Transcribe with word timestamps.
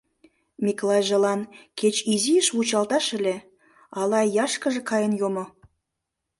Миклайжылан 0.63 1.41
кеч 1.79 1.95
изиш 2.13 2.45
вучалташ 2.55 3.05
ыле, 3.17 3.35
ала 3.99 4.19
ияшкыже 4.27 4.81
каен 4.89 5.13
йомо. 5.19 5.45